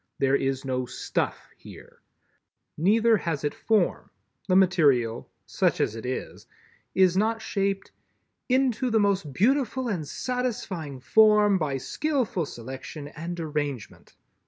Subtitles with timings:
[0.17, 2.01] There is no "stuff" here.
[2.75, 4.09] Neither has it Form.
[4.47, 7.91] The material—such as it is—is not shaped
[8.49, 14.15] "into the most beautiful and satisfying form by skillful selection and arrangement."